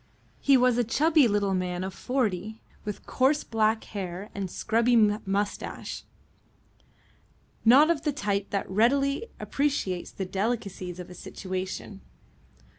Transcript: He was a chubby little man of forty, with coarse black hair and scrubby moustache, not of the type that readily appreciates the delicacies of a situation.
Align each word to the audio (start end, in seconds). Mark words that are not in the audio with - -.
He 0.39 0.57
was 0.57 0.79
a 0.79 0.83
chubby 0.83 1.27
little 1.27 1.53
man 1.53 1.83
of 1.83 1.93
forty, 1.93 2.59
with 2.83 3.05
coarse 3.05 3.43
black 3.43 3.83
hair 3.83 4.31
and 4.33 4.49
scrubby 4.49 4.95
moustache, 4.95 6.05
not 7.63 7.91
of 7.91 8.01
the 8.01 8.11
type 8.11 8.49
that 8.49 8.67
readily 8.67 9.27
appreciates 9.39 10.09
the 10.09 10.25
delicacies 10.25 10.99
of 10.99 11.11
a 11.11 11.13
situation. 11.13 12.01